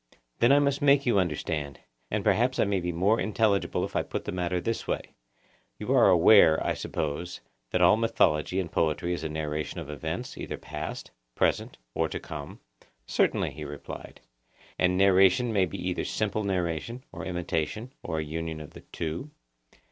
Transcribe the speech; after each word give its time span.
Then 0.39 0.51
I 0.51 0.57
must 0.57 0.81
make 0.81 1.05
you 1.05 1.19
understand; 1.19 1.79
and 2.09 2.23
perhaps 2.23 2.57
I 2.57 2.63
may 2.63 2.79
be 2.79 2.91
more 2.91 3.19
intelligible 3.21 3.85
if 3.85 3.95
I 3.95 4.01
put 4.01 4.25
the 4.25 4.31
matter 4.31 4.55
in 4.55 4.63
this 4.63 4.87
way. 4.87 5.13
You 5.77 5.93
are 5.93 6.09
aware, 6.09 6.59
I 6.65 6.73
suppose, 6.73 7.39
that 7.69 7.83
all 7.83 7.97
mythology 7.97 8.59
and 8.59 8.71
poetry 8.71 9.13
is 9.13 9.23
a 9.23 9.29
narration 9.29 9.79
of 9.79 9.91
events, 9.91 10.39
either 10.39 10.57
past, 10.57 11.11
present, 11.35 11.77
or 11.93 12.09
to 12.09 12.19
come? 12.19 12.61
Certainly, 13.05 13.51
he 13.51 13.63
replied. 13.63 14.21
And 14.79 14.97
narration 14.97 15.53
may 15.53 15.67
be 15.67 15.77
either 15.89 16.03
simple 16.03 16.43
narration, 16.43 17.03
or 17.11 17.23
imitation, 17.23 17.93
or 18.01 18.17
a 18.17 18.23
union 18.23 18.59
of 18.59 18.71
the 18.71 18.81
two? 18.81 19.29